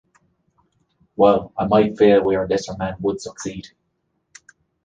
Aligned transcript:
Well, 1.15 1.53
I 1.55 1.67
might 1.67 1.95
fail 1.95 2.23
where 2.23 2.43
a 2.43 2.47
lesser 2.47 2.75
man 2.75 2.95
would 3.01 3.21
succeed. 3.21 3.67